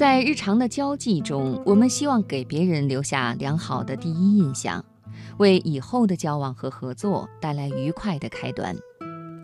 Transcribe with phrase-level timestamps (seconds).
[0.00, 4.82] 在日常的交际中，我们希望给别人留下良好的第一印象，
[5.36, 8.74] 为以后的交往和合作带来愉快的开端。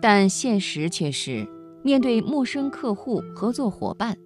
[0.01, 1.47] 但现实却是，
[1.83, 4.17] 面对陌生客户、合作伙伴，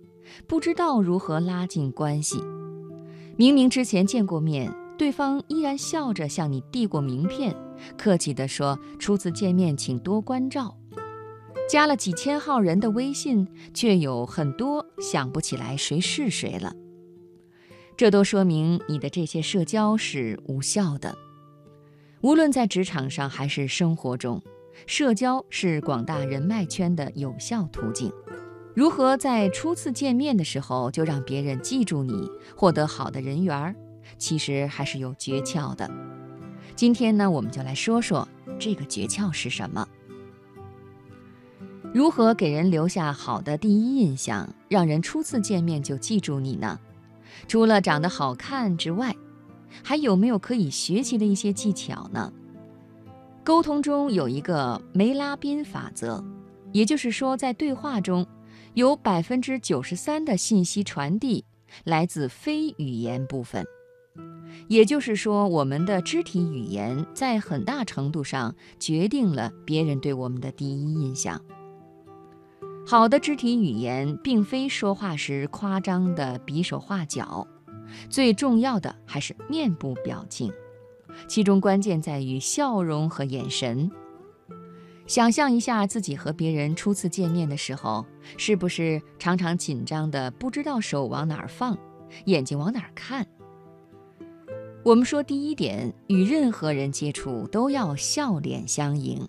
[0.47, 2.41] 不知道如何拉近关系。
[3.35, 7.53] 明明之前见过面，对方依然笑着向你递过名片，
[7.97, 10.77] 客气地说：“初次见面，请多关照。”
[11.71, 16.75] 加了几千号人的微信，却有很多想不起来谁是谁了。
[17.95, 21.17] 这都说明你的这些社交是无效的。
[22.19, 24.41] 无论在职场上还是生活中，
[24.85, 28.11] 社交是广大人脉圈的有效途径。
[28.75, 33.73] 如何在初次见面的时候就让别人记住你，获得好的人缘儿，
[34.17, 35.89] 其实还是有诀窍的。
[36.75, 38.27] 今天呢，我们就来说说
[38.59, 39.87] 这个诀窍是什么。
[41.93, 46.79] 如何给人留下好的第一印象，让人初次见面就记住你呢？
[47.49, 49.13] 除了长得好看之外，
[49.83, 52.31] 还有没有可以学习的一些技巧呢？
[53.43, 56.23] 沟通中有一个梅拉宾法则，
[56.71, 58.25] 也就是说，在对话中，
[58.73, 61.43] 有百分之九十三的信息传递
[61.83, 63.65] 来自非语言部分。
[64.69, 71.41] 也就是说，我们的肢体语言在很大程度上决定了别人对我们的第一印象。
[72.91, 77.47] 好的肢体语言并非说话时夸张的比手画脚，
[78.09, 80.51] 最重要的还是面部表情，
[81.25, 83.89] 其中关键在于笑容和眼神。
[85.07, 88.05] 想象一下自己和别人初次见面的时候，
[88.35, 91.77] 是不是常常紧张的不知道手往哪儿放，
[92.25, 93.25] 眼睛往哪儿看？
[94.83, 99.25] 我们说第一点，与任何人接触都要笑脸相迎。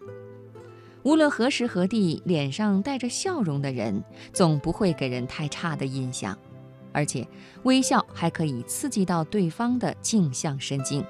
[1.05, 6.36] 无论何时何地，脸上带着笑容的人，总不会给人太差的印象。
[6.92, 7.27] 而且，
[7.64, 11.05] 微笑还可以刺激到对方的镜像神经，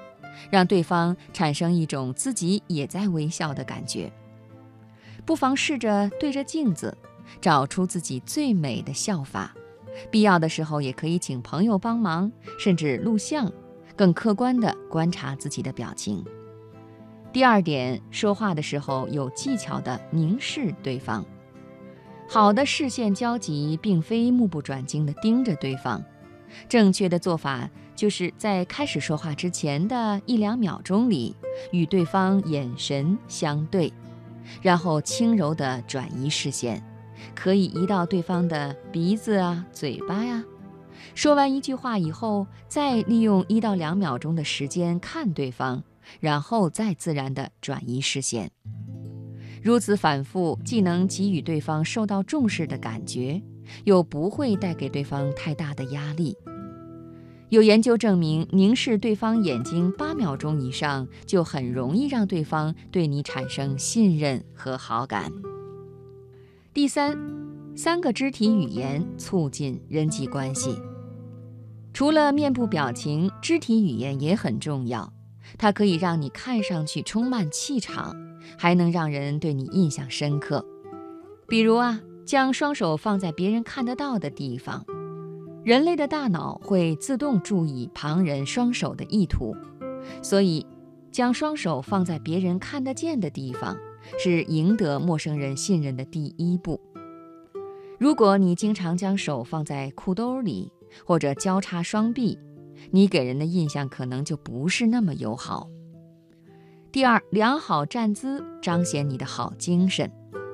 [0.51, 4.11] 让对方产生一种自己也在微笑的感觉。
[5.27, 6.97] 不妨试着对着镜子，
[7.41, 9.55] 找出自己最美的笑法。
[10.11, 13.53] 必要的时候，也可以请朋友帮忙，甚至录像，
[13.95, 16.25] 更客观地观察自己的表情。
[17.33, 21.25] 第二点，说话的时候有技巧地凝视对方。
[22.29, 26.03] 好的视线交集，并非目不转睛地盯着对方。
[26.69, 31.35] 正确的做法就是在开始说话之前的一两秒钟里，
[31.71, 33.91] 与对方眼神相对，
[34.61, 36.85] 然后轻柔地转移视线，
[37.35, 40.45] 可以移到对方的鼻子啊、嘴巴呀。
[41.15, 45.83] 说完一句话以后，再利用一到两秒钟的时间看对方。
[46.21, 48.51] 然后再自然地转移视线，
[49.63, 53.43] 如此反复，既能给予对方受到重视的感觉，
[53.85, 56.37] 又不会带给对方太大的压力。
[57.49, 65.31] 有研究证明，凝视对方眼睛八秒钟以上，就很容易让对方对你产生信任和好感。
[66.73, 67.15] 第三，
[67.77, 70.75] 三个肢体语言促进人际关系。
[71.93, 75.13] 除了面部表情，肢体语言也很重要。
[75.59, 78.15] 它可以让你看上去充满气场，
[78.59, 80.65] 还能让人对你印象深刻。
[81.49, 84.85] 比如啊，将双手放在别人看得到的地方。
[85.65, 89.55] 人类的大脑会自动注意旁人双手的意图，
[90.21, 90.67] 所以
[91.13, 93.77] 将双手放在别人看得见的地方，
[94.19, 96.81] 是赢得陌生人信任的第一步。
[98.01, 100.73] 如果你经常将手放在裤兜里，
[101.07, 102.37] 或者交叉双臂，
[102.91, 105.69] 你给人的印象可能就不是那么友好。
[106.91, 110.11] 第二，良好站姿彰显你的好精神。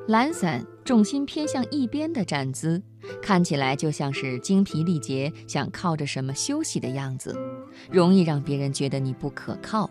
[0.06, 2.82] 懒散、重心偏向一边的站姿，
[3.20, 7.36] 看起来就像是精疲力竭、想靠着什么休息的样子，
[7.90, 9.90] 容易让别人觉得你不可靠。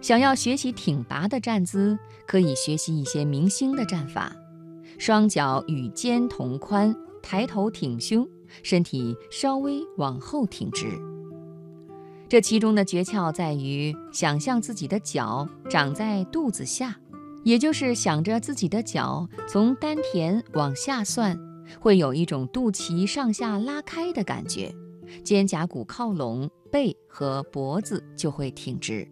[0.00, 4.34] 想要学习挺拔的站姿，可以学习一些明星的站法：
[4.98, 6.92] 双脚与肩同宽，
[7.22, 8.26] 抬头挺胸，
[8.64, 10.98] 身体稍微往后挺直。
[12.32, 16.98] 这其中的诀窍在于想象自己的脚长在肚子下，
[17.44, 21.38] 也就是想着自己的脚从丹田往下算，
[21.78, 24.74] 会有一种肚脐上下拉开的感觉，
[25.22, 29.06] 肩胛骨靠拢，背和脖子就会挺直。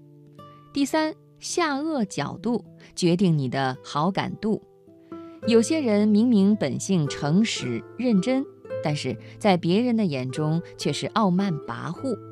[0.72, 2.64] 第三，下颚角度
[2.96, 4.62] 决定你的好感度。
[5.46, 8.42] 有些人明明本性诚实认真，
[8.82, 12.29] 但是在别人的眼中却是傲慢跋扈。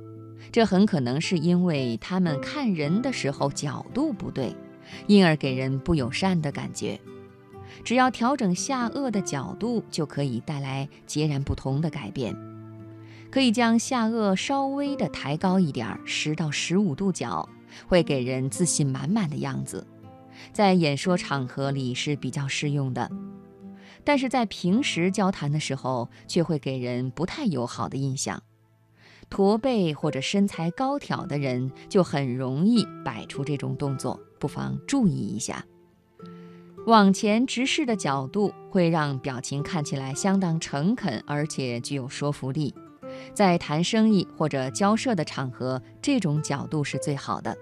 [0.51, 4.55] 这很可能是因为他们看人的时候角度不对，
[5.07, 6.99] 因而给人不友善的感觉。
[7.85, 12.35] 只要调整下颚的角度，就可以带来截然不同的改变。
[13.31, 17.47] 可以将下颚稍微的抬高一点，十到十五度角，
[17.87, 19.87] 会给人自信满满的样子，
[20.53, 23.11] 在演说场合里是比较适用的。
[24.03, 28.43] 但是在平时交谈的时候，却会给人不太友好的印象。
[29.31, 35.65] 驼背或者身材高挑的人就很容易摆出这种动作，不妨注意一下。
[36.87, 42.75] 往前直视的角度会让表情看起来相当诚恳，而且具有说服力。
[43.35, 47.57] 在谈生意或者交涉的场合，这种角度是最好的。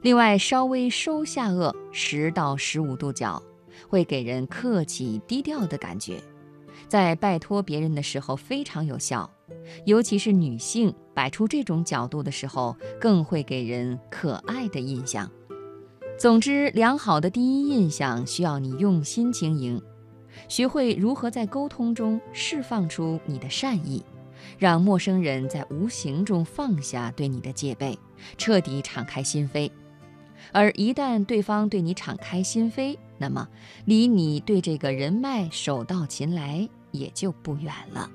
[0.00, 3.42] 另外，稍微收下颚十到十五度角，
[3.88, 6.22] 会给人客气低调的感觉，
[6.88, 9.30] 在拜托别人的时候非常有效。
[9.84, 15.30] 尤其是女性摆出这种角度的时候，更会给人可爱的印象。
[16.18, 19.82] 总之，良好的第一印象需要你用心经营，
[20.48, 24.04] 学会如何在沟通中释放出你的善意，
[24.58, 27.98] 让陌生人在无形中放下对你的戒备，
[28.38, 29.70] 彻底敞开心扉。
[30.52, 33.48] 而一旦对方对你敞开心扉，那么
[33.84, 38.10] 离你对这个人脉手到擒来也就不远了。